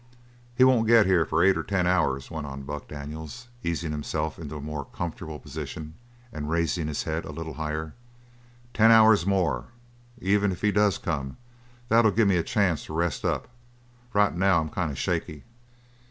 "He 0.55 0.63
won't 0.63 0.87
get 0.87 1.05
here 1.05 1.25
for 1.25 1.43
eight 1.43 1.55
or 1.55 1.61
ten 1.61 1.85
hours," 1.85 2.31
went 2.31 2.47
on 2.47 2.63
Buck 2.63 2.87
Daniels, 2.87 3.49
easing 3.61 3.91
himself 3.91 4.39
into 4.39 4.55
a 4.55 4.59
more 4.59 4.83
comfortable 4.83 5.37
position, 5.37 5.93
and 6.33 6.49
raising 6.49 6.87
his 6.87 7.03
head 7.03 7.23
a 7.23 7.31
little 7.31 7.53
higher. 7.53 7.93
"Ten 8.73 8.89
hours 8.89 9.27
more, 9.27 9.65
even 10.19 10.51
if 10.51 10.61
he 10.61 10.71
does 10.71 10.97
come. 10.97 11.37
That'll 11.89 12.09
give 12.09 12.27
me 12.27 12.37
a 12.37 12.41
chance 12.43 12.83
to 12.85 12.93
rest 12.95 13.23
up; 13.23 13.47
right 14.11 14.33
now 14.35 14.59
I'm 14.59 14.69
kind 14.69 14.89
of 14.89 14.97
shaky." 14.97 15.43